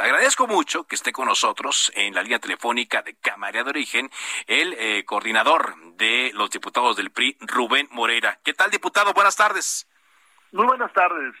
Agradezco 0.00 0.46
mucho 0.46 0.84
que 0.84 0.94
esté 0.94 1.12
con 1.12 1.26
nosotros 1.26 1.92
en 1.94 2.14
la 2.14 2.22
línea 2.22 2.38
telefónica 2.38 3.02
de 3.02 3.16
Cámara 3.16 3.62
de 3.62 3.68
Origen 3.68 4.10
el 4.46 4.74
eh, 4.78 5.04
coordinador 5.04 5.76
de 5.96 6.30
los 6.34 6.48
diputados 6.50 6.96
del 6.96 7.10
PRI, 7.10 7.36
Rubén 7.40 7.86
Moreira. 7.90 8.38
¿Qué 8.42 8.54
tal, 8.54 8.70
diputado? 8.70 9.12
Buenas 9.12 9.36
tardes. 9.36 9.86
Muy 10.52 10.66
buenas 10.66 10.92
tardes. 10.94 11.34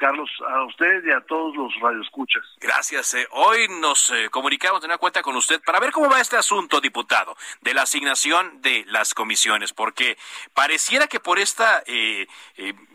Carlos, 0.00 0.30
a 0.48 0.64
usted 0.64 1.04
y 1.04 1.12
a 1.12 1.20
todos 1.20 1.54
los 1.54 1.78
radioescuchas. 1.78 2.42
Gracias. 2.58 3.12
Eh. 3.12 3.28
Hoy 3.32 3.68
nos 3.80 4.10
eh, 4.10 4.30
comunicamos 4.30 4.80
de 4.80 4.86
una 4.86 4.96
cuenta 4.96 5.20
con 5.20 5.36
usted 5.36 5.60
para 5.62 5.78
ver 5.78 5.92
cómo 5.92 6.08
va 6.08 6.20
este 6.20 6.38
asunto, 6.38 6.80
diputado, 6.80 7.36
de 7.60 7.74
la 7.74 7.82
asignación 7.82 8.62
de 8.62 8.84
las 8.86 9.12
comisiones, 9.12 9.74
porque 9.74 10.16
pareciera 10.54 11.06
que 11.06 11.20
por 11.20 11.38
esta 11.38 11.82
eh, 11.86 12.26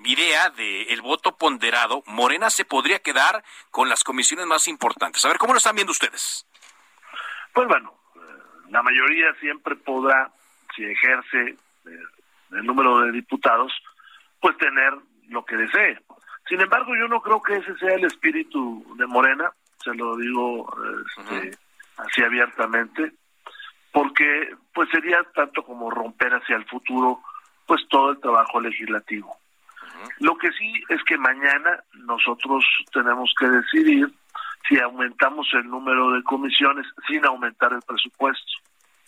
idea 0.04 0.50
del 0.50 1.00
voto 1.04 1.38
ponderado, 1.38 2.02
Morena 2.08 2.50
se 2.50 2.66
podría 2.66 2.98
quedar 2.98 3.44
con 3.70 3.88
las 3.88 4.04
comisiones 4.04 4.48
más 4.48 4.68
importantes. 4.68 5.24
A 5.26 5.28
ver, 5.28 5.38
¿cómo 5.38 5.54
lo 5.54 5.60
están 5.60 5.76
viendo 5.76 5.92
ustedes? 5.92 6.48
Pues 7.54 7.68
bueno, 7.68 7.94
la 8.70 8.82
mayoría 8.82 9.32
siempre 9.40 9.76
podrá, 9.76 10.32
si 10.76 10.84
ejerce 10.84 11.56
el 12.52 12.66
número 12.66 13.02
de 13.02 13.12
diputados, 13.12 13.72
pues 14.42 14.58
tener 14.58 14.94
lo 15.30 15.46
que 15.46 15.56
desee 15.56 16.00
sin 16.48 16.62
embargo, 16.62 16.96
yo 16.96 17.08
no 17.08 17.22
creo 17.22 17.42
que 17.42 17.56
ese 17.58 17.76
sea 17.78 17.96
el 17.96 18.06
espíritu 18.06 18.86
de 18.98 19.08
Morena, 19.08 19.52
se 19.84 19.94
lo 19.94 20.16
digo 20.16 20.68
este, 21.18 21.58
así 21.98 22.22
abiertamente, 22.22 23.14
porque 23.92 24.56
pues 24.74 24.90
sería 24.90 25.24
tanto 25.34 25.64
como 25.64 25.90
romper 25.90 26.34
hacia 26.34 26.58
el 26.58 26.66
futuro 26.66 27.22
pues 27.66 27.82
todo 27.90 28.12
el 28.12 28.20
trabajo 28.20 28.60
legislativo. 28.60 29.36
Lo 30.20 30.38
que 30.38 30.52
sí 30.52 30.84
es 30.90 31.02
que 31.04 31.18
mañana 31.18 31.84
nosotros 31.94 32.64
tenemos 32.92 33.34
que 33.40 33.48
decidir 33.48 34.14
si 34.68 34.80
aumentamos 34.80 35.48
el 35.54 35.68
número 35.68 36.12
de 36.12 36.24
comisiones 36.24 36.86
sin 37.08 37.26
aumentar 37.26 37.74
el 37.74 37.82
presupuesto. 37.82 38.52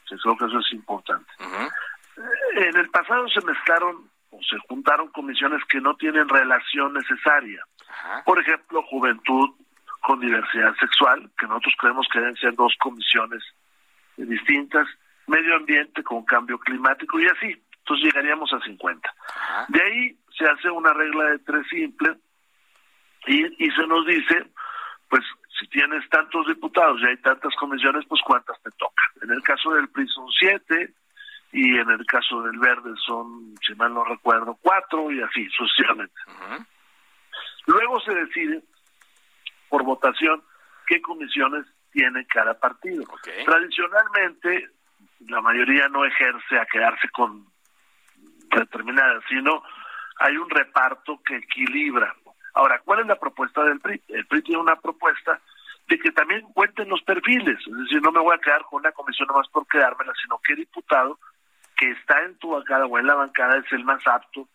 Yo 0.10 0.18
creo 0.18 0.38
que 0.38 0.46
eso 0.46 0.60
es 0.60 0.74
importante. 0.74 1.30
En 2.56 2.78
el 2.78 2.90
pasado 2.90 3.28
se 3.28 3.46
mezclaron 3.46 4.10
o 4.38 4.44
se 4.44 4.58
juntaron 4.68 5.08
comisiones 5.10 5.64
que 5.66 5.82
no 5.82 5.96
tienen 5.96 6.30
relación 6.30 6.94
necesaria. 6.94 7.64
Por 8.26 8.40
ejemplo, 8.40 8.84
juventud 8.84 9.50
con 10.02 10.20
diversidad 10.20 10.76
sexual, 10.80 11.30
que 11.38 11.48
nosotros 11.48 11.74
creemos 11.80 12.08
que 12.12 12.20
deben 12.20 12.36
ser 12.36 12.56
dos 12.56 12.74
comisiones 12.80 13.44
distintas, 14.18 14.88
medio 15.28 15.56
ambiente 15.56 16.04
con 16.04 16.24
cambio 16.24 16.58
climático 16.60 17.20
y 17.20 17.26
así. 17.26 17.62
Entonces 17.80 18.06
llegaríamos 18.06 18.52
a 18.54 18.60
50. 18.60 19.14
De 19.70 19.82
ahí 19.82 20.18
se 20.38 20.46
hace 20.46 20.70
una 20.70 20.94
regla 20.94 21.32
de 21.32 21.40
tres 21.40 21.66
simple 21.70 22.16
y, 23.28 23.66
y 23.66 23.72
se 23.72 23.88
nos 23.88 24.06
dice, 24.06 24.46
pues 25.10 25.24
si 25.60 25.68
tienes 25.68 26.08
tantos 26.10 26.48
diputados 26.48 27.02
y 27.02 27.08
hay 27.08 27.18
tantas 27.18 27.54
comisiones, 27.56 28.06
pues 28.08 28.22
cuántas 28.26 28.62
te 28.62 28.70
tocan. 28.72 29.06
En 29.24 29.32
el 29.32 29.42
caso 29.42 29.74
del 29.74 29.90
PRI 29.90 30.08
son 30.08 30.28
siete, 30.32 30.94
y 31.52 31.78
en 31.78 31.90
el 31.90 32.06
caso 32.06 32.42
del 32.44 32.60
verde 32.60 32.92
son, 33.06 33.56
si 33.66 33.74
mal 33.76 33.94
no 33.94 34.04
recuerdo, 34.04 34.58
cuatro 34.62 35.12
y 35.12 35.22
así 35.22 35.48
sucesivamente. 35.50 36.20
Luego 37.66 38.00
se 38.02 38.14
decide 38.14 38.64
por 39.70 39.84
votación 39.84 40.44
qué 40.88 41.02
comisiones 41.02 41.66
tiene 41.92 42.26
cada 42.28 42.54
partido. 42.60 43.06
Tradicionalmente 43.46 44.70
la 45.28 45.42
mayoría 45.42 45.88
no 45.90 46.06
ejerce 46.06 46.60
a 46.60 46.66
quedarse 46.66 47.10
con 47.10 47.46
determinadas, 48.56 49.24
sino 49.28 49.64
hay 50.20 50.38
un 50.38 50.50
reparto 50.50 51.22
que 51.26 51.38
equilibra. 51.38 52.16
Ahora, 52.54 52.80
¿cuál 52.84 53.02
es 53.02 53.08
la 53.08 53.20
propuesta 53.20 53.64
del 53.64 53.80
PRI? 53.80 54.02
El 54.08 54.26
PRI 54.26 54.42
tiene 54.42 54.62
una 54.62 54.76
propuesta 54.76 55.40
de 55.88 56.00
que 56.00 56.12
también 56.12 56.42
cuenten 56.54 56.90
los 56.90 57.02
perfiles, 57.04 57.60
es 57.66 57.78
decir, 57.78 58.02
no 58.02 58.12
me 58.12 58.20
voy 58.20 58.36
a 58.36 58.40
quedar 58.40 58.64
con 58.64 58.82
una 58.82 58.92
comisión 58.92 59.28
nomás 59.28 59.48
por 59.50 59.66
quedármela, 59.68 60.14
sino 60.22 60.40
que 60.44 60.56
diputado 60.56 61.18
que 61.78 61.92
está 61.92 62.24
en 62.24 62.38
tu 62.40 62.50
bancada 62.50 62.86
o 62.86 62.98
en 62.98 63.08
la 63.08 63.16
bancada 63.16 63.58
es 63.58 63.72
el 63.72 63.84
más 63.84 64.06
apto 64.08 64.48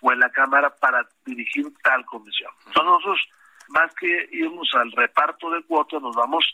o 0.00 0.12
en 0.12 0.20
la 0.20 0.30
Cámara 0.30 0.70
para 0.76 1.06
dirigir 1.24 1.66
tal 1.82 2.04
comisión. 2.04 2.52
Entonces 2.66 2.84
nosotros, 2.84 3.28
más 3.68 3.94
que 3.94 4.28
irnos 4.32 4.68
al 4.74 4.92
reparto 4.92 5.50
de 5.50 5.62
cuotas, 5.64 6.02
nos 6.02 6.14
vamos 6.14 6.44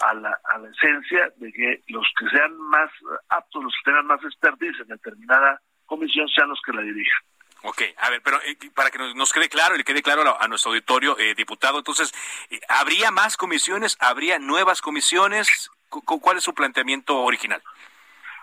a 0.00 0.14
la, 0.14 0.38
a 0.52 0.58
la 0.58 0.68
esencia 0.70 1.32
de 1.36 1.52
que 1.52 1.82
los 1.88 2.06
que 2.18 2.28
sean 2.28 2.56
más 2.58 2.90
aptos, 3.28 3.64
los 3.64 3.74
que 3.82 3.90
tengan 3.90 4.06
más 4.06 4.22
expertise 4.24 4.80
en 4.80 4.88
determinada 4.88 5.60
comisión, 5.86 6.28
sean 6.28 6.48
los 6.48 6.60
que 6.64 6.72
la 6.72 6.82
dirijan. 6.82 7.22
Ok, 7.64 7.82
a 7.96 8.10
ver, 8.10 8.20
pero 8.22 8.40
eh, 8.42 8.56
para 8.74 8.90
que 8.90 8.98
nos, 8.98 9.32
quede 9.32 9.48
claro 9.48 9.74
y 9.74 9.78
le 9.78 9.84
quede 9.84 10.02
claro 10.02 10.36
a, 10.38 10.48
nuestro 10.48 10.72
auditorio, 10.72 11.16
eh, 11.18 11.34
diputado, 11.34 11.78
entonces, 11.78 12.12
eh, 12.50 12.60
¿habría 12.68 13.12
más 13.12 13.36
comisiones? 13.36 13.96
¿Habría 14.00 14.40
nuevas 14.40 14.82
comisiones? 14.82 15.70
¿Cuál 15.88 16.38
es 16.38 16.42
su 16.42 16.54
planteamiento 16.54 17.20
original? 17.20 17.62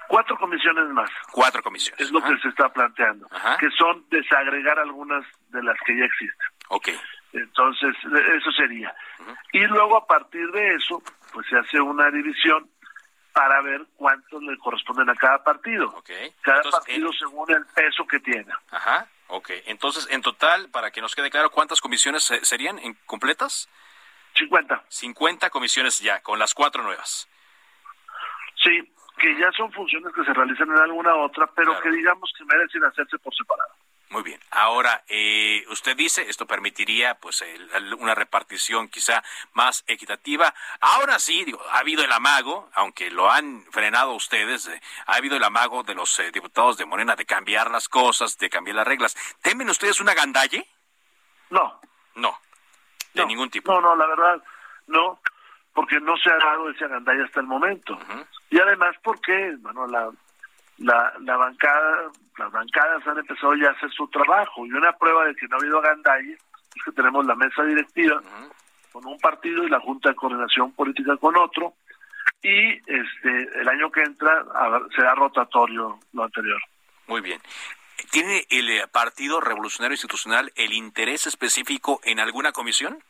Cuatro 0.09 0.36
comisiones 0.38 0.90
más. 0.90 1.08
Cuatro 1.31 1.62
comisiones. 1.62 2.02
Es 2.02 2.12
lo 2.12 2.20
que 2.20 2.36
se 2.40 2.47
está 2.47 2.68
planteando, 2.70 3.30
que 3.59 3.70
son 3.78 4.03
desagregar 4.09 4.80
algunas 4.80 5.24
de 5.50 5.62
las 5.62 5.78
que 5.86 5.96
ya 5.96 6.06
existen. 6.06 6.47
Ok. 6.70 6.90
Entonces, 7.31 7.96
eso 8.36 8.52
sería. 8.53 8.92
Y 9.53 9.59
luego 9.68 9.97
a 9.97 10.08
partir 10.08 10.50
de 10.52 10.74
eso, 10.74 11.03
pues 11.31 11.46
se 11.47 11.58
hace 11.58 11.80
una 11.80 12.09
división 12.09 12.68
para 13.34 13.62
ver 13.62 13.86
cuántos 13.97 14.42
le 14.42 14.58
corresponden 14.58 15.12
a 15.12 15.16
cada 15.16 15.44
partido. 15.44 15.90
Okay. 15.97 16.34
Cada 16.41 16.64
partido 16.64 17.14
según 17.14 17.52
el 17.52 17.64
peso 17.68 18.08
que 18.08 18.20
tiene. 18.20 18.52
Ajá, 18.72 19.08
ok. 19.28 19.52
Entonces, 19.68 20.08
en 20.09 20.24
total, 20.24 20.70
para 20.72 20.90
que 20.90 21.02
nos 21.02 21.14
quede 21.14 21.30
claro, 21.30 21.52
¿cuántas 21.52 21.81
comisiones 21.81 22.24
serían 22.41 22.80
en 22.80 22.96
completas? 23.06 23.70
50. 24.34 24.86
50 24.88 25.52
comisiones 25.52 26.00
ya, 26.00 26.20
con 26.22 26.40
las 26.40 26.56
cuatro 26.56 26.81
nuevas. 26.81 27.30
Sí, 28.64 28.91
que 29.19 29.38
ya 29.38 29.52
son 29.52 29.72
funciones 29.72 30.13
que 30.13 30.24
se 30.24 30.34
realizan 30.34 30.69
en 30.69 30.78
alguna 30.78 31.16
otra, 31.16 31.47
pero 31.47 31.80
que 31.80 31.91
digamos 31.91 32.31
que 32.38 32.46
merecen 32.46 32.84
hacerse 32.84 33.19
por 33.19 33.35
separado. 33.35 33.74
Muy 34.09 34.24
bien. 34.24 34.40
Ahora, 34.50 35.03
eh, 35.07 35.63
usted 35.69 35.96
dice, 35.96 36.28
esto 36.28 36.47
permitiría 36.47 37.13
pues 37.16 37.46
una 38.00 38.16
repartición 38.16 38.88
quizá 38.88 39.24
más 39.53 39.84
equitativa. 39.85 40.52
Ahora 40.79 41.19
sí, 41.19 41.46
digo, 41.46 41.62
ha 41.72 41.79
habido 41.79 42.03
el 42.03 42.12
amago, 42.12 42.69
aunque 42.74 43.12
lo 43.12 43.29
han 43.29 43.62
frenado 43.72 44.13
ustedes, 44.13 44.68
eh, 44.68 44.81
ha 45.06 45.18
habido 45.18 45.38
el 45.38 45.44
amago 45.44 45.84
de 45.84 45.94
los 45.94 46.19
eh, 46.19 46.31
diputados 46.31 46.78
de 46.78 46.85
Morena 46.85 47.16
de 47.16 47.25
cambiar 47.25 47.69
las 47.69 47.88
cosas, 47.88 48.38
de 48.40 48.50
cambiar 48.50 48.78
las 48.78 48.88
reglas. 48.88 49.16
¿Temen 49.44 49.69
ustedes 49.69 50.02
una 50.02 50.16
gandalle? 50.16 50.66
No. 51.52 51.79
No, 52.16 52.38
de 53.13 53.25
ningún 53.25 53.50
tipo. 53.50 53.72
No, 53.72 53.81
no, 53.81 53.96
la 53.96 54.08
verdad, 54.08 54.44
no, 54.88 55.19
porque 55.74 56.00
no 56.00 56.18
se 56.18 56.29
ha 56.29 56.38
dado 56.38 56.69
ese 56.69 56.88
gandalle 56.88 57.24
hasta 57.24 57.40
el 57.40 57.47
momento 57.47 57.97
y 58.50 58.60
además 58.60 58.96
porque 59.04 59.56
bueno 59.60 59.88
la 59.88 60.10
la, 60.78 61.14
la 61.20 61.38
bancada 61.38 62.12
las 62.38 62.52
bancadas 62.52 63.06
han 63.08 63.18
empezado 63.18 63.56
ya 63.56 63.68
a 63.70 63.72
hacer 63.72 63.92
su 63.92 64.08
trabajo 64.08 64.66
y 64.66 64.72
una 64.72 64.94
prueba 64.94 65.26
de 65.26 65.36
que 65.36 65.48
no 65.48 65.58
ha 65.58 65.60
habido 65.60 65.80
agandalle 65.80 66.34
es 66.34 66.84
que 66.86 66.92
tenemos 66.92 67.26
la 67.26 67.36
mesa 67.36 67.64
directiva 67.64 68.22
con 68.92 69.06
un 69.06 69.18
partido 69.20 69.64
y 69.64 69.70
la 69.70 69.79
junta 69.79 70.09
de 70.09 70.16
coordinación 70.16 70.72
política 70.72 71.18
con 71.18 71.35
otro 71.38 71.73
y 72.41 72.73
este 72.91 73.59
el 73.59 73.68
año 73.68 73.91
que 73.91 74.02
entra 74.02 74.46
será 74.96 75.14
rotatorio 75.16 76.00
lo 76.14 76.23
anterior. 76.23 76.62
Muy 77.08 77.22
bien. 77.22 77.41
¿Tiene 78.12 78.46
el 78.50 78.70
eh, 78.70 78.88
Partido 78.88 79.41
Revolucionario 79.41 79.94
Institucional 79.94 80.52
el 80.56 80.73
interés 80.73 81.28
específico 81.28 82.00
en 82.03 82.20
alguna 82.20 82.52
comisión? 82.52 83.03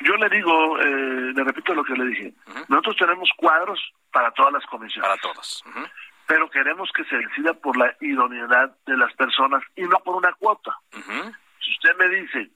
Yo 0.00 0.16
le 0.16 0.28
digo, 0.28 0.78
eh, 0.80 1.32
le 1.34 1.44
repito 1.44 1.74
lo 1.74 1.84
que 1.84 1.94
le 1.94 2.06
dije. 2.06 2.34
Nosotros 2.68 2.96
tenemos 2.96 3.28
cuadros 3.36 3.80
para 4.12 4.30
todas 4.32 4.52
las 4.52 4.66
comisiones. 4.66 5.08
Para 5.08 5.20
todas. 5.20 5.62
Pero 6.26 6.50
queremos 6.50 6.90
que 6.92 7.04
se 7.04 7.16
decida 7.16 7.54
por 7.54 7.76
la 7.76 7.94
idoneidad 8.00 8.74
de 8.86 8.96
las 8.96 9.12
personas 9.14 9.62
y 9.76 9.82
no 9.82 9.98
por 10.00 10.16
una 10.16 10.32
cuota. 10.32 10.76
Si 10.92 11.70
usted 11.70 11.96
me 11.98 12.08
dice 12.08 12.50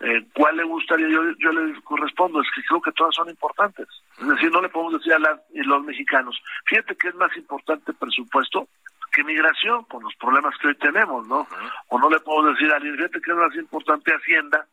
eh, 0.00 0.26
cuál 0.34 0.56
le 0.56 0.64
gustaría, 0.64 1.08
yo, 1.08 1.22
yo 1.38 1.52
le 1.52 1.74
respondo, 1.98 2.40
es 2.42 2.48
que 2.54 2.62
creo 2.64 2.82
que 2.82 2.92
todas 2.92 3.14
son 3.14 3.28
importantes. 3.30 3.88
Es 4.18 4.28
decir, 4.28 4.50
no 4.50 4.60
le 4.60 4.68
podemos 4.68 4.94
decir 4.94 5.14
a 5.14 5.40
los 5.52 5.84
mexicanos, 5.84 6.38
fíjate 6.66 6.96
que 6.96 7.08
es 7.08 7.14
más 7.14 7.34
importante 7.36 7.92
presupuesto 7.92 8.68
que 9.12 9.24
migración, 9.24 9.84
con 9.84 10.02
los 10.02 10.14
problemas 10.16 10.54
que 10.58 10.68
hoy 10.68 10.74
tenemos, 10.74 11.26
¿no? 11.26 11.48
O 11.88 11.98
no 11.98 12.10
le 12.10 12.20
puedo 12.20 12.52
decir 12.52 12.70
a 12.70 12.76
alguien, 12.76 12.96
fíjate 12.96 13.20
que 13.22 13.30
es 13.30 13.36
más 13.36 13.54
importante 13.54 14.12
Hacienda, 14.12 14.66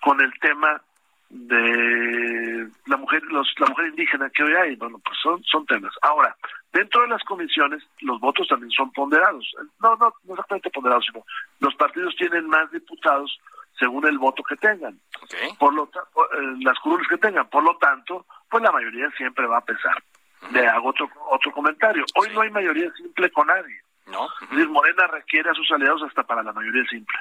con 0.00 0.20
el 0.20 0.32
tema 0.40 0.82
de 1.34 2.68
la 2.86 2.96
mujer 2.96 3.22
los, 3.24 3.52
la 3.58 3.66
mujer 3.66 3.88
indígena 3.88 4.30
que 4.30 4.44
hoy 4.44 4.54
hay 4.54 4.76
bueno 4.76 5.00
pues 5.04 5.18
son 5.20 5.42
son 5.44 5.66
temas. 5.66 5.92
Ahora 6.02 6.34
dentro 6.72 7.02
de 7.02 7.08
las 7.08 7.22
comisiones 7.24 7.82
los 8.00 8.20
votos 8.20 8.46
también 8.46 8.70
son 8.70 8.92
ponderados. 8.92 9.44
No 9.80 9.96
no 9.96 10.14
no 10.24 10.34
exactamente 10.34 10.70
ponderados 10.70 11.04
sino 11.06 11.24
los 11.58 11.74
partidos 11.74 12.14
tienen 12.16 12.46
más 12.46 12.70
diputados 12.70 13.36
según 13.78 14.06
el 14.06 14.16
voto 14.16 14.44
que 14.44 14.56
tengan. 14.56 14.98
Por 15.58 15.74
lo 15.74 15.84
eh, 15.84 16.56
las 16.60 16.78
curules 16.78 17.08
que 17.08 17.18
tengan. 17.18 17.48
Por 17.50 17.64
lo 17.64 17.76
tanto 17.78 18.26
pues 18.48 18.62
la 18.62 18.70
mayoría 18.70 19.10
siempre 19.16 19.46
va 19.46 19.58
a 19.58 19.64
pesar. 19.64 20.00
Le 20.52 20.66
hago 20.68 20.90
otro 20.90 21.10
otro 21.30 21.50
comentario. 21.50 22.04
Hoy 22.14 22.28
no 22.32 22.42
hay 22.42 22.50
mayoría 22.50 22.92
simple 22.92 23.28
con 23.30 23.48
nadie. 23.48 23.80
No. 24.06 24.28
Es 24.40 24.50
decir 24.50 24.68
Morena 24.68 25.08
requiere 25.08 25.50
a 25.50 25.54
sus 25.54 25.68
aliados 25.72 26.02
hasta 26.04 26.22
para 26.22 26.44
la 26.44 26.52
mayoría 26.52 26.84
simple 26.84 27.18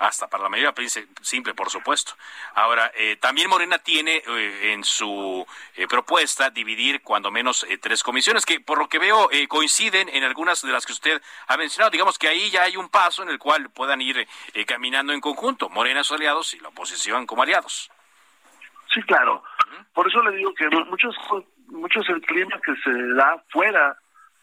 hasta 0.00 0.28
para 0.28 0.44
la 0.44 0.48
mayoría 0.48 0.72
simple, 1.20 1.54
por 1.54 1.68
supuesto. 1.68 2.14
Ahora, 2.54 2.90
eh, 2.94 3.16
también 3.16 3.50
Morena 3.50 3.78
tiene 3.78 4.22
eh, 4.26 4.72
en 4.72 4.82
su 4.82 5.46
eh, 5.76 5.86
propuesta 5.86 6.48
dividir 6.48 7.02
cuando 7.02 7.30
menos 7.30 7.66
tres 7.82 8.02
comisiones, 8.02 8.46
que 8.46 8.60
por 8.60 8.78
lo 8.78 8.88
que 8.88 8.98
veo 8.98 9.28
coinciden 9.48 10.08
en 10.08 10.24
algunas 10.24 10.62
de 10.62 10.72
las 10.72 10.86
que 10.86 10.92
usted 10.92 11.22
ha 11.46 11.56
mencionado. 11.58 11.90
Digamos 11.90 12.18
que 12.18 12.28
ahí 12.28 12.50
ya 12.50 12.62
hay 12.62 12.78
un 12.78 12.88
paso 12.88 13.22
en 13.22 13.28
el 13.28 13.38
cual 13.38 13.68
puedan 13.70 14.00
ir 14.00 14.26
caminando 14.66 15.12
en 15.12 15.20
conjunto, 15.20 15.68
Morena 15.68 16.02
sus 16.02 16.16
aliados 16.16 16.54
y 16.54 16.60
la 16.60 16.68
oposición 16.68 17.26
como 17.26 17.42
aliados. 17.42 17.90
Sí, 18.92 19.02
claro. 19.02 19.44
Por 19.92 20.08
eso 20.08 20.22
le 20.22 20.36
digo 20.36 20.54
que 20.54 20.68
muchos, 20.86 21.14
muchos 21.66 22.08
el 22.08 22.22
clima 22.22 22.58
que 22.64 22.74
se 22.76 22.90
da 23.14 23.42
fuera 23.50 23.96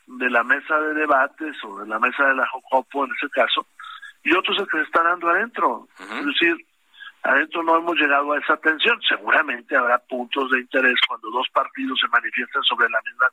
de 0.05 0.29
la 0.29 0.43
mesa 0.43 0.79
de 0.79 0.93
debates 0.93 1.55
o 1.63 1.79
de 1.79 1.87
la 1.87 1.99
mesa 1.99 2.27
de 2.27 2.35
la 2.35 2.47
Jocopo 2.47 3.05
en 3.05 3.11
ese 3.11 3.29
caso, 3.29 3.65
y 4.27 4.35
otros 4.35 4.59
el 4.59 4.67
que 4.67 4.77
se 4.77 4.83
está 4.83 5.03
dando 5.03 5.29
adentro. 5.29 5.87
Es 5.99 6.25
decir, 6.25 6.65
adentro 7.23 7.63
no 7.63 7.77
hemos 7.77 7.95
llegado 7.95 8.33
a 8.33 8.39
esa 8.39 8.57
tensión. 8.57 8.99
Seguramente 9.07 9.75
habrá 9.75 9.97
puntos 9.99 10.51
de 10.51 10.59
interés 10.59 10.95
cuando 11.07 11.31
dos 11.31 11.47
partidos 11.53 11.97
se 11.99 12.09
manifiestan 12.09 12.61
sobre 12.63 12.89
la 12.89 12.99
misma 13.03 13.27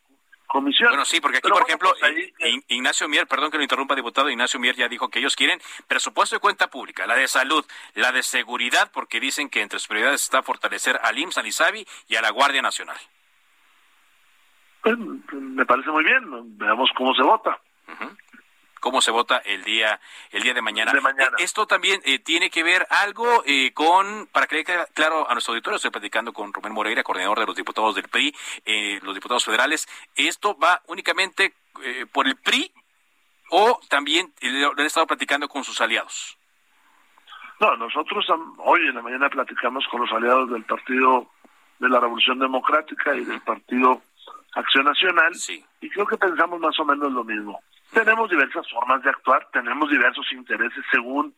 comisión. 0.46 0.90
Bueno, 0.90 1.04
sí, 1.04 1.20
porque 1.20 1.38
aquí, 1.38 1.48
por 1.48 1.62
ejemplo, 1.62 1.92
pues 1.98 2.62
Ignacio 2.68 3.08
Mier, 3.08 3.26
perdón 3.26 3.50
que 3.50 3.56
lo 3.56 3.64
interrumpa, 3.64 3.96
diputado, 3.96 4.30
Ignacio 4.30 4.60
Mier 4.60 4.76
ya 4.76 4.88
dijo 4.88 5.08
que 5.08 5.18
ellos 5.18 5.34
quieren 5.34 5.60
presupuesto 5.88 6.36
de 6.36 6.40
cuenta 6.40 6.70
pública, 6.70 7.08
la 7.08 7.16
de 7.16 7.26
salud, 7.26 7.64
la 7.94 8.12
de 8.12 8.22
seguridad, 8.22 8.92
porque 8.92 9.18
dicen 9.18 9.50
que 9.50 9.62
entre 9.62 9.80
sus 9.80 9.88
prioridades 9.88 10.22
está 10.22 10.44
fortalecer 10.44 11.00
al 11.02 11.18
IMSS, 11.18 11.38
al 11.38 11.46
ISABI 11.48 11.86
y 12.06 12.14
a 12.14 12.22
la 12.22 12.30
Guardia 12.30 12.62
Nacional. 12.62 12.98
Pues, 14.80 14.96
me 14.96 15.66
parece 15.66 15.90
muy 15.90 16.04
bien, 16.04 16.56
veamos 16.56 16.88
cómo 16.94 17.12
se 17.16 17.22
vota 17.22 17.58
cómo 18.84 19.00
se 19.00 19.10
vota 19.10 19.38
el 19.38 19.64
día 19.64 19.98
el 20.30 20.42
día 20.42 20.52
de 20.52 20.60
mañana. 20.60 20.92
Esto 21.38 21.66
también 21.66 22.02
eh, 22.04 22.18
tiene 22.18 22.50
que 22.50 22.62
ver 22.62 22.86
algo 22.90 23.42
eh, 23.46 23.72
con, 23.72 24.28
para 24.30 24.46
que 24.46 24.62
quede 24.62 24.84
claro 24.92 25.26
a 25.26 25.32
nuestro 25.32 25.54
auditorio, 25.54 25.76
estoy 25.76 25.90
platicando 25.90 26.34
con 26.34 26.52
Rubén 26.52 26.74
Moreira, 26.74 27.02
coordinador 27.02 27.40
de 27.40 27.46
los 27.46 27.56
diputados 27.56 27.94
del 27.94 28.08
PRI, 28.08 28.34
eh, 28.66 29.00
los 29.02 29.14
diputados 29.14 29.42
federales. 29.42 29.88
¿Esto 30.14 30.54
va 30.58 30.82
únicamente 30.88 31.54
por 32.12 32.28
el 32.28 32.36
PRI 32.36 32.70
o 33.50 33.80
también 33.88 34.34
lo 34.42 34.72
han 34.72 34.80
estado 34.80 35.06
platicando 35.06 35.48
con 35.48 35.64
sus 35.64 35.80
aliados? 35.80 36.36
No, 37.60 37.76
nosotros 37.76 38.26
hoy 38.58 38.80
en 38.86 38.96
la 38.96 39.02
mañana 39.02 39.30
platicamos 39.30 39.86
con 39.90 40.02
los 40.02 40.12
aliados 40.12 40.50
del 40.50 40.64
Partido 40.64 41.30
de 41.78 41.88
la 41.88 42.00
Revolución 42.00 42.38
Democrática 42.38 43.16
y 43.16 43.24
del 43.24 43.40
Partido 43.40 44.02
Acción 44.52 44.84
Nacional 44.84 45.32
y 45.80 45.88
creo 45.88 46.06
que 46.06 46.18
pensamos 46.18 46.60
más 46.60 46.78
o 46.78 46.84
menos 46.84 47.10
lo 47.10 47.24
mismo. 47.24 47.62
Tenemos 47.94 48.28
diversas 48.28 48.68
formas 48.70 49.02
de 49.02 49.10
actuar, 49.10 49.48
tenemos 49.52 49.88
diversos 49.88 50.26
intereses 50.32 50.84
según 50.90 51.34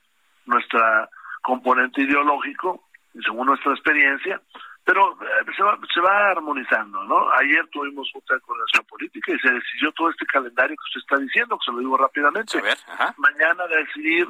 nuestra 0.47 1.09
componente 1.43 2.03
ideológico 2.03 2.89
y 3.15 3.23
según 3.23 3.47
nuestra 3.47 3.73
experiencia, 3.73 4.41
pero 4.85 5.13
eh, 5.21 5.53
se, 5.57 5.63
va, 5.63 5.79
se 5.93 6.01
va 6.01 6.31
armonizando, 6.31 7.05
¿no? 7.05 7.31
Ayer 7.33 7.67
tuvimos 7.73 8.11
otra 8.15 8.39
coordinación 8.41 8.85
política 8.87 9.33
y 9.33 9.39
se 9.39 9.53
decidió 9.53 9.93
todo 9.93 10.11
este 10.11 10.25
calendario 10.27 10.77
que 10.77 10.89
usted 10.89 11.01
está 11.01 11.17
diciendo, 11.19 11.59
que 11.59 11.65
se 11.67 11.73
lo 11.73 11.79
digo 11.79 11.97
rápidamente. 11.97 12.59
Mañana 13.17 13.67
decidir 13.67 14.29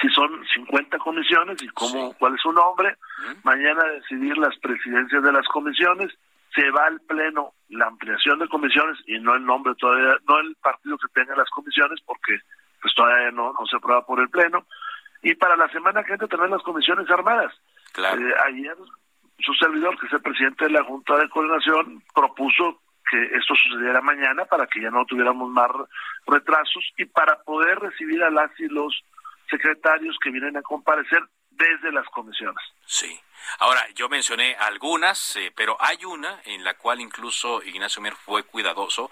si 0.00 0.08
son 0.08 0.44
50 0.54 0.98
comisiones 0.98 1.62
y 1.62 1.68
cómo, 1.68 2.14
cuál 2.14 2.34
es 2.34 2.40
su 2.40 2.52
nombre. 2.52 2.96
Mañana 3.44 3.84
decidir 3.84 4.36
las 4.38 4.56
presidencias 4.58 5.22
de 5.22 5.32
las 5.32 5.46
comisiones 5.48 6.10
se 6.54 6.70
va 6.70 6.86
al 6.86 7.00
pleno 7.00 7.54
la 7.68 7.86
ampliación 7.86 8.38
de 8.38 8.48
comisiones 8.48 8.98
y 9.06 9.18
no 9.18 9.34
el 9.34 9.44
nombre 9.44 9.74
todavía, 9.76 10.16
no 10.28 10.38
el 10.40 10.54
partido 10.56 10.98
que 10.98 11.08
tenga 11.14 11.34
las 11.36 11.48
comisiones 11.50 12.00
porque 12.04 12.38
pues 12.80 12.94
todavía 12.94 13.30
no, 13.30 13.52
no 13.52 13.66
se 13.66 13.76
aprueba 13.76 14.04
por 14.04 14.20
el 14.20 14.28
pleno. 14.28 14.66
Y 15.22 15.34
para 15.34 15.56
la 15.56 15.68
semana 15.68 16.02
que 16.02 16.12
entra 16.12 16.28
tener 16.28 16.50
las 16.50 16.62
comisiones 16.62 17.08
armadas. 17.10 17.54
Eh, 17.96 18.34
ayer 18.46 18.76
su 19.38 19.54
servidor, 19.54 19.98
que 19.98 20.06
es 20.06 20.12
el 20.12 20.22
presidente 20.22 20.64
de 20.64 20.70
la 20.70 20.84
Junta 20.84 21.16
de 21.16 21.28
Coordinación, 21.28 22.02
propuso 22.14 22.80
que 23.10 23.22
esto 23.36 23.54
sucediera 23.54 24.00
mañana 24.00 24.44
para 24.44 24.66
que 24.66 24.80
ya 24.80 24.90
no 24.90 25.04
tuviéramos 25.04 25.50
más 25.50 25.68
retrasos 26.26 26.84
y 26.96 27.04
para 27.06 27.42
poder 27.42 27.78
recibir 27.78 28.22
a 28.22 28.30
las 28.30 28.50
y 28.58 28.68
los 28.68 29.04
secretarios 29.50 30.16
que 30.22 30.30
vienen 30.30 30.56
a 30.56 30.62
comparecer 30.62 31.22
desde 31.56 31.92
las 31.92 32.06
comisiones. 32.06 32.62
Sí. 32.86 33.18
Ahora, 33.58 33.86
yo 33.94 34.08
mencioné 34.08 34.54
algunas, 34.54 35.36
eh, 35.36 35.52
pero 35.54 35.76
hay 35.80 36.04
una 36.04 36.40
en 36.44 36.64
la 36.64 36.74
cual 36.74 37.00
incluso 37.00 37.62
Ignacio 37.62 38.00
Mier 38.00 38.14
fue 38.14 38.44
cuidadoso, 38.44 39.10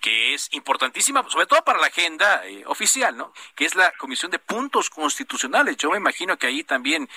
que 0.00 0.34
es 0.34 0.52
importantísima, 0.54 1.22
sobre 1.28 1.46
todo 1.46 1.62
para 1.64 1.80
la 1.80 1.86
agenda 1.86 2.46
eh, 2.46 2.62
oficial, 2.66 3.16
¿no? 3.16 3.32
Que 3.54 3.64
es 3.64 3.74
la 3.74 3.92
Comisión 3.92 4.30
de 4.30 4.38
Puntos 4.38 4.88
Constitucionales. 4.90 5.76
Yo 5.76 5.90
me 5.90 5.96
imagino 5.96 6.36
que 6.36 6.46
ahí 6.46 6.64
también 6.64 7.08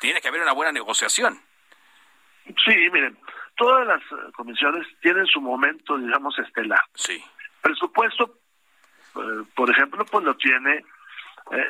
tiene 0.00 0.20
que 0.20 0.28
haber 0.28 0.42
una 0.42 0.52
buena 0.52 0.72
negociación. 0.72 1.40
Sí, 2.44 2.74
miren, 2.92 3.18
todas 3.56 3.86
las 3.86 4.00
eh, 4.02 4.32
comisiones 4.34 4.86
tienen 5.00 5.26
su 5.26 5.40
momento, 5.40 5.96
digamos, 5.96 6.38
estelar. 6.38 6.80
Sí. 6.94 7.22
Presupuesto, 7.62 8.38
por 9.54 9.70
ejemplo, 9.70 10.04
pues 10.06 10.24
lo 10.24 10.36
tiene 10.36 10.84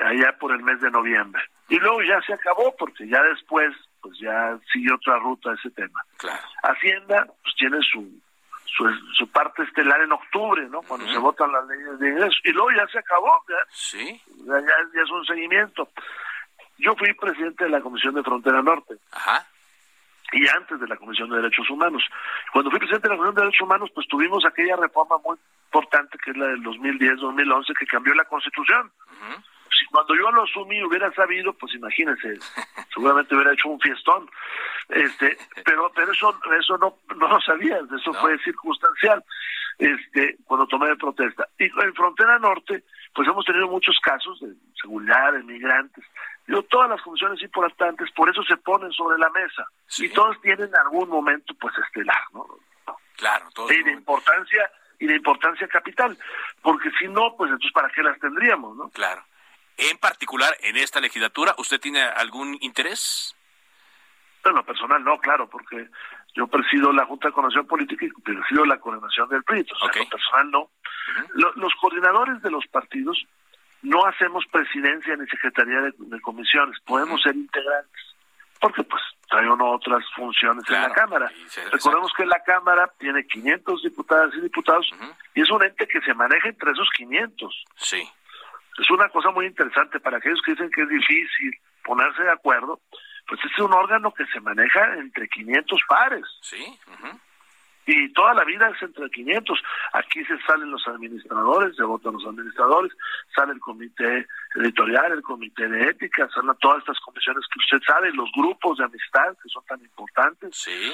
allá 0.05 0.37
por 0.38 0.53
el 0.53 0.62
mes 0.62 0.81
de 0.81 0.91
noviembre. 0.91 1.43
Y 1.69 1.79
luego 1.79 2.03
ya 2.03 2.20
se 2.23 2.32
acabó, 2.32 2.75
porque 2.76 3.06
ya 3.09 3.23
después 3.23 3.75
pues 4.00 4.19
ya 4.19 4.59
sigue 4.73 4.93
otra 4.93 5.19
ruta 5.19 5.53
ese 5.55 5.70
tema. 5.70 6.00
Hacienda 6.62 7.26
pues 7.43 7.55
tiene 7.56 7.79
su, 7.82 8.09
su, 9.17 9.29
parte 9.29 9.62
estelar 9.62 10.00
en 10.00 10.12
octubre, 10.12 10.67
¿no? 10.69 10.82
Cuando 10.82 11.06
se 11.09 11.19
votan 11.19 11.53
las 11.53 11.67
leyes 11.67 11.99
de 11.99 12.09
ingreso. 12.09 12.38
Y 12.44 12.53
luego 12.53 12.70
ya 12.73 12.87
se 12.88 12.99
acabó, 12.99 13.32
ya, 13.49 13.56
¿Sí? 13.70 14.20
ya, 14.47 15.03
es 15.03 15.11
un 15.11 15.25
seguimiento. 15.26 15.88
Yo 16.79 16.94
fui 16.94 17.12
presidente 17.15 17.65
de 17.65 17.71
la 17.71 17.81
Comisión 17.81 18.14
de 18.14 18.23
Frontera 18.23 18.62
Norte. 18.62 18.94
Ajá. 19.12 19.47
Y 20.33 20.47
antes 20.49 20.78
de 20.78 20.87
la 20.87 20.97
Comisión 20.97 21.31
de 21.31 21.37
Derechos 21.37 21.69
Humanos. 21.71 22.04
Cuando 22.52 22.71
fui 22.71 22.78
presidente 22.78 23.09
de 23.09 23.14
la 23.14 23.19
Comisión 23.19 23.35
de 23.35 23.42
Derechos 23.42 23.66
Humanos, 23.66 23.90
pues 23.95 24.07
tuvimos 24.09 24.45
aquella 24.45 24.76
reforma 24.76 25.16
muy 25.25 25.37
importante 25.66 26.19
que 26.19 26.31
es 26.31 26.37
la 26.37 26.47
del 26.47 26.62
2010-2011 26.62 27.76
que 27.78 27.87
cambió 27.87 28.14
la 28.14 28.25
Constitución 28.25 28.92
si 29.19 29.58
cuando 29.90 30.14
yo 30.14 30.30
lo 30.30 30.42
asumí 30.42 30.83
hubiera 30.83 31.12
sabido, 31.12 31.52
pues 31.54 31.75
imagínense, 31.75 32.38
seguramente 32.95 33.35
hubiera 33.35 33.52
hecho 33.52 33.68
un 33.68 33.80
fiestón. 33.80 34.28
Este, 34.88 35.37
pero 35.64 35.90
pero 35.95 36.12
eso 36.12 36.38
eso 36.59 36.78
no 36.78 36.97
no 37.16 37.28
lo 37.28 37.40
sabía, 37.40 37.78
eso 37.78 38.12
fue 38.14 38.38
circunstancial. 38.38 39.23
Este, 39.78 40.37
cuando 40.45 40.66
tomé 40.66 40.88
de 40.88 40.97
protesta. 40.97 41.47
Y 41.57 41.66
en 41.66 41.95
frontera 41.95 42.37
norte, 42.40 42.83
pues 43.14 43.28
hemos 43.28 43.45
tenido 43.45 43.68
muchos 43.68 43.97
casos 44.02 44.40
de 44.40 44.52
seguridad, 44.80 45.33
de 45.33 45.45
migrantes. 45.45 46.04
Digo, 46.49 46.64
todas 46.64 46.90
las 46.90 47.00
funciones 47.00 47.40
importantes, 47.42 48.11
por 48.11 48.28
eso 48.28 48.42
se 48.42 48.57
ponen 48.57 48.90
sobre 48.90 49.18
la 49.18 49.30
mesa. 49.30 49.68
Y 49.99 50.09
todos 50.09 50.40
tienen 50.40 50.71
algún 50.75 51.09
momento, 51.09 51.54
pues, 51.61 51.75
estelar, 51.78 52.23
¿no? 52.33 52.45
Claro, 53.16 53.49
todos. 53.54 53.71
Y 53.71 53.80
de 53.85 53.92
importancia, 53.92 54.68
y 54.99 55.07
de 55.07 55.14
importancia 55.14 55.68
capital. 55.68 56.18
Porque 56.61 56.90
si 56.99 57.07
no, 57.07 57.37
pues 57.37 57.52
entonces, 57.52 57.73
¿para 57.73 57.88
qué 57.90 58.02
las 58.02 58.18
tendríamos, 58.18 58.76
no? 58.76 58.88
Claro 58.88 59.23
en 59.78 59.97
particular 59.99 60.56
en 60.61 60.76
esta 60.76 61.00
legislatura, 61.00 61.54
¿usted 61.58 61.80
tiene 61.80 62.02
algún 62.02 62.58
interés? 62.61 63.35
En 64.44 64.54
lo 64.54 64.64
personal 64.64 65.02
no, 65.04 65.18
claro, 65.18 65.49
porque 65.49 65.88
yo 66.35 66.47
presido 66.47 66.92
la 66.92 67.04
Junta 67.06 67.28
de 67.28 67.35
Coordinación 67.35 67.66
Política 67.66 68.06
y 68.06 68.23
presido 68.23 68.64
la 68.64 68.78
coordinación 68.78 69.28
del 69.28 69.44
PRI, 69.44 69.66
o 69.73 69.78
sea, 69.78 70.02
lo 70.02 70.08
personal 70.08 70.50
no. 70.50 70.70
los 71.56 71.75
coordinadores 71.80 72.42
de 72.42 72.50
los 72.50 72.66
partidos 72.66 73.23
no 73.82 74.04
hacemos 74.06 74.44
presidencia 74.50 75.16
ni 75.16 75.26
secretaría 75.26 75.80
de, 75.80 76.20
comisiones, 76.20 76.78
podemos 76.85 77.23
ser 77.23 77.37
integrantes, 77.37 78.02
porque 78.61 78.82
pues 78.82 79.02
trae 79.28 79.49
uno 79.49 79.70
otras 79.70 80.04
funciones 80.16 80.64
en 80.68 80.82
la 80.82 80.92
Cámara. 80.92 81.30
Recordemos 81.70 82.12
que 82.16 82.26
la 82.26 82.42
Cámara 82.42 82.90
tiene 82.99 83.25
500 83.26 83.82
diputadas 83.82 84.35
y 84.35 84.40
diputados 84.40 84.90
y 85.35 85.42
es 85.42 85.50
un 85.50 85.62
ente 85.62 85.87
que 85.87 86.00
se 86.00 86.14
maneja 86.14 86.49
entre 86.49 86.73
esos 86.73 86.88
500. 86.97 87.64
Sí 87.76 88.08
es 88.78 88.90
una 88.90 89.08
cosa 89.08 89.30
muy 89.30 89.47
interesante 89.47 90.00
para 90.00 90.18
aquellos 90.18 90.40
que 90.42 90.52
dicen 90.52 90.70
que 90.70 90.82
es 90.82 90.88
difícil 90.88 91.52
ponerse 91.85 92.23
de 92.23 92.30
acuerdo, 92.30 92.80
pues 93.26 93.40
es 93.44 93.58
un 93.58 93.73
órgano 93.73 94.12
que 94.12 94.26
se 94.26 94.40
maneja 94.40 94.94
entre 94.94 95.28
500 95.28 95.80
pares. 95.88 96.25
Sí. 96.42 96.78
y 97.87 98.12
toda 98.12 98.35
la 98.35 98.44
vida 98.44 98.68
es 98.68 98.82
entre 98.82 99.08
500. 99.08 99.62
Aquí 99.94 100.23
se 100.26 100.38
salen 100.42 100.70
los 100.70 100.87
administradores, 100.87 101.75
se 101.75 101.82
votan 101.82 102.12
los 102.12 102.26
administradores, 102.26 102.92
sale 103.35 103.54
el 103.54 103.61
comité 103.61 104.26
editorial, 104.56 105.12
el 105.12 105.23
comité 105.23 105.66
de 105.68 105.85
ética, 105.88 106.28
salen 106.35 106.54
todas 106.61 106.80
estas 106.80 107.00
comisiones 107.00 107.44
que 107.50 107.58
usted 107.58 107.87
sabe, 107.87 108.12
los 108.12 108.30
grupos 108.37 108.76
de 108.76 108.85
amistad 108.85 109.35
que 109.42 109.49
son 109.49 109.64
tan 109.64 109.80
importantes. 109.80 110.54
Sí. 110.54 110.92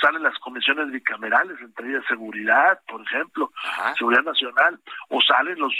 Salen 0.00 0.22
las 0.22 0.38
comisiones 0.38 0.92
bicamerales, 0.92 1.60
entre 1.60 1.90
ellas 1.90 2.04
seguridad, 2.06 2.80
por 2.86 3.02
ejemplo, 3.02 3.50
seguridad 3.98 4.22
nacional, 4.22 4.78
o 5.08 5.20
salen 5.20 5.58
los 5.58 5.74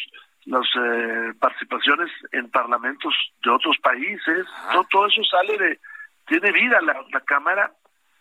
las 0.47 0.67
eh, 0.77 1.33
participaciones 1.39 2.11
en 2.33 2.51
parlamentos 2.51 3.15
de 3.45 3.51
otros 3.51 3.77
países, 3.79 4.47
todo, 4.73 4.85
todo, 4.91 5.07
eso 5.07 5.23
sale 5.25 5.57
de, 5.57 5.81
tiene 6.27 6.53
vida 6.53 6.81
la, 6.81 7.05
la 7.13 7.21
Cámara 7.21 7.73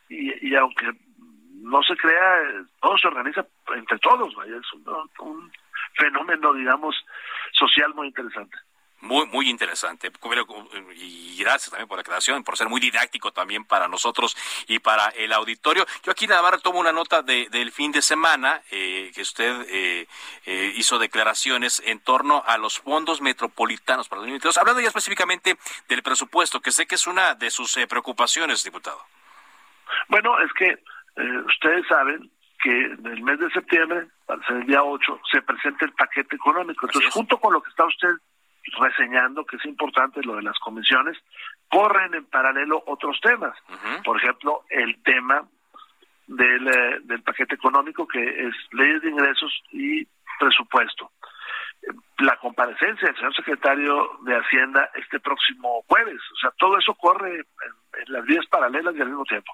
y, 0.09 0.49
y 0.49 0.55
aunque 0.55 0.91
no 1.61 1.81
se 1.83 1.95
crea, 1.95 2.41
todo 2.81 2.97
se 2.97 3.07
organiza 3.07 3.45
entre 3.75 3.97
todos, 3.99 4.33
vaya, 4.35 4.55
es 4.57 4.73
un, 5.19 5.51
fenómeno, 5.93 6.53
digamos, 6.53 6.95
social 7.51 7.93
muy 7.93 8.07
interesante. 8.07 8.57
Muy, 9.01 9.25
muy 9.27 9.49
interesante. 9.49 10.11
Y 10.95 11.37
gracias 11.37 11.71
también 11.71 11.87
por 11.87 11.97
la 11.97 12.01
aclaración, 12.01 12.43
por 12.43 12.57
ser 12.57 12.69
muy 12.69 12.79
didáctico 12.79 13.31
también 13.31 13.65
para 13.65 13.87
nosotros 13.87 14.37
y 14.67 14.79
para 14.79 15.09
el 15.09 15.33
auditorio. 15.33 15.85
Yo 16.03 16.11
aquí 16.11 16.27
nada 16.27 16.41
más 16.41 16.61
tomo 16.61 16.79
una 16.79 16.91
nota 16.91 17.21
de, 17.21 17.47
del 17.49 17.71
fin 17.71 17.91
de 17.91 18.01
semana 18.01 18.61
eh, 18.71 19.11
que 19.13 19.21
usted 19.21 19.65
eh, 19.69 20.07
eh, 20.45 20.73
hizo 20.75 20.99
declaraciones 20.99 21.81
en 21.85 21.99
torno 21.99 22.43
a 22.45 22.57
los 22.57 22.79
fondos 22.79 23.21
metropolitanos 23.21 24.07
para 24.07 24.19
2022, 24.19 24.57
hablando 24.57 24.81
ya 24.81 24.87
específicamente 24.87 25.57
del 25.87 26.03
presupuesto, 26.03 26.61
que 26.61 26.71
sé 26.71 26.85
que 26.85 26.95
es 26.95 27.07
una 27.07 27.35
de 27.35 27.49
sus 27.49 27.77
preocupaciones, 27.89 28.63
diputado. 28.63 29.01
Bueno, 30.07 30.39
es 30.39 30.51
que 30.53 30.67
eh, 30.67 31.37
ustedes 31.45 31.87
saben 31.87 32.29
que 32.61 32.69
en 32.69 33.05
el 33.05 33.21
mes 33.21 33.39
de 33.39 33.49
septiembre, 33.51 34.07
para 34.25 34.45
ser 34.45 34.57
el 34.57 34.67
día 34.67 34.83
8, 34.83 35.21
se 35.31 35.41
presenta 35.41 35.85
el 35.85 35.93
paquete 35.93 36.35
económico. 36.35 36.85
Entonces, 36.85 37.11
junto 37.11 37.39
con 37.39 37.53
lo 37.53 37.61
que 37.61 37.69
está 37.69 37.85
usted 37.85 38.09
reseñando, 38.79 39.45
que 39.45 39.57
es 39.57 39.65
importante 39.65 40.21
lo 40.23 40.35
de 40.35 40.43
las 40.43 40.57
comisiones, 40.59 41.17
corren 41.69 42.13
en 42.13 42.25
paralelo 42.25 42.83
otros 42.87 43.19
temas. 43.21 43.57
Por 44.03 44.17
ejemplo, 44.17 44.63
el 44.69 45.01
tema 45.03 45.47
del, 46.27 46.67
eh, 46.67 46.99
del 47.03 47.21
paquete 47.23 47.55
económico, 47.55 48.07
que 48.07 48.21
es 48.21 48.55
leyes 48.71 49.01
de 49.01 49.09
ingresos 49.09 49.51
y 49.71 50.05
presupuesto. 50.39 51.11
La 52.19 52.37
comparecencia 52.37 53.07
del 53.07 53.15
señor 53.15 53.35
secretario 53.35 54.19
de 54.23 54.35
Hacienda 54.35 54.89
este 54.95 55.19
próximo 55.19 55.83
jueves. 55.87 56.21
O 56.33 56.35
sea, 56.37 56.51
todo 56.57 56.77
eso 56.77 56.93
corre 56.93 57.37
en 57.37 58.13
las 58.13 58.23
vías 58.25 58.45
paralelas 58.47 58.95
y 58.95 59.01
al 59.01 59.07
mismo 59.07 59.25
tiempo. 59.25 59.51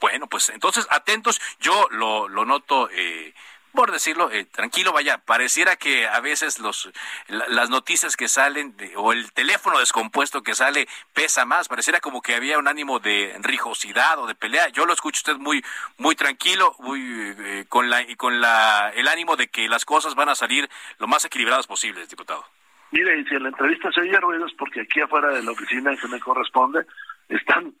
Bueno, 0.00 0.26
pues 0.26 0.50
entonces 0.50 0.86
atentos. 0.90 1.40
Yo 1.58 1.88
lo, 1.90 2.28
lo 2.28 2.44
noto, 2.44 2.88
eh, 2.92 3.34
por 3.76 3.92
decirlo, 3.92 4.32
eh, 4.32 4.46
tranquilo, 4.46 4.92
vaya, 4.92 5.18
pareciera 5.18 5.76
que 5.76 6.08
a 6.08 6.18
veces 6.20 6.58
los, 6.58 6.90
las 7.28 7.70
noticias 7.70 8.16
que 8.16 8.26
salen 8.26 8.74
o 8.96 9.12
el 9.12 9.30
teléfono 9.32 9.78
descompuesto 9.78 10.42
que 10.42 10.54
sale 10.54 10.88
pesa 11.14 11.44
más. 11.44 11.68
Pareciera 11.68 12.00
como 12.00 12.20
que 12.22 12.34
había 12.34 12.58
un 12.58 12.66
ánimo 12.66 12.98
de 12.98 13.36
rijosidad 13.40 14.18
o 14.18 14.26
de 14.26 14.34
pelea. 14.34 14.68
Yo 14.70 14.86
lo 14.86 14.92
escucho 14.92 15.18
usted 15.18 15.36
muy, 15.36 15.64
muy 15.98 16.16
tranquilo, 16.16 16.74
muy 16.80 17.00
eh, 17.38 17.66
con 17.68 17.88
la 17.88 18.02
y 18.02 18.16
con 18.16 18.40
la 18.40 18.90
el 18.94 19.06
ánimo 19.06 19.36
de 19.36 19.48
que 19.48 19.68
las 19.68 19.84
cosas 19.84 20.16
van 20.16 20.30
a 20.30 20.34
salir 20.34 20.68
lo 20.98 21.06
más 21.06 21.24
equilibradas 21.24 21.68
posibles, 21.68 22.08
diputado. 22.08 22.44
Mire, 22.90 23.20
y 23.20 23.24
si 23.26 23.34
en 23.34 23.42
la 23.44 23.48
entrevista 23.50 23.92
se 23.92 24.00
oye 24.00 24.18
ruidos, 24.18 24.52
porque 24.58 24.80
aquí 24.80 25.00
afuera 25.00 25.28
de 25.28 25.42
la 25.42 25.50
oficina 25.52 25.96
que 25.96 26.08
me 26.08 26.18
corresponde 26.18 26.86
están 27.28 27.74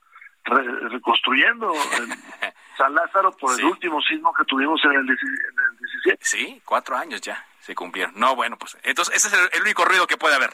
reconstruyendo 0.44 1.72
San 2.76 2.94
Lázaro 2.94 3.32
por 3.32 3.58
el 3.58 3.64
último 3.64 4.00
sismo 4.02 4.32
que 4.34 4.44
tuvimos 4.44 4.80
en 4.84 4.92
el, 4.92 5.06
17. 5.06 6.18
Sí, 6.20 6.60
cuatro 6.64 6.96
años 6.96 7.20
ya 7.20 7.44
se 7.60 7.74
cumplieron. 7.74 8.12
No, 8.16 8.36
bueno, 8.36 8.56
pues 8.58 8.76
entonces 8.82 9.16
ese 9.16 9.28
es 9.28 9.50
el, 9.52 9.62
único 9.62 9.84
ruido 9.84 10.06
que 10.06 10.16
puede 10.16 10.34
haber. 10.34 10.50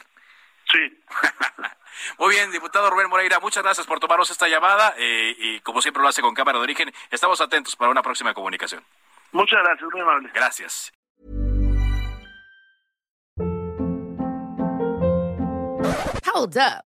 Sí. 0.70 1.02
Muy 2.18 2.34
bien, 2.34 2.50
diputado 2.50 2.90
Rubén 2.90 3.08
Moreira, 3.08 3.38
muchas 3.40 3.62
gracias 3.62 3.86
por 3.86 4.00
tomarnos 4.00 4.30
esta 4.30 4.48
llamada 4.48 4.94
eh, 4.96 5.34
y 5.38 5.60
como 5.60 5.82
siempre 5.82 6.02
lo 6.02 6.08
hace 6.08 6.22
con 6.22 6.34
cámara 6.34 6.58
de 6.58 6.64
origen, 6.64 6.92
estamos 7.10 7.40
atentos 7.40 7.76
para 7.76 7.90
una 7.90 8.02
próxima 8.02 8.34
comunicación. 8.34 8.82
Muchas 9.32 9.60
gracias, 9.62 9.88
muy 9.90 10.00
amable. 10.00 10.30
Gracias. 10.34 10.92
Hold 16.34 16.56
up. 16.56 16.91